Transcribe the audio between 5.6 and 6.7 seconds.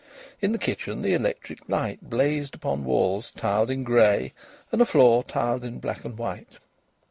in black and white.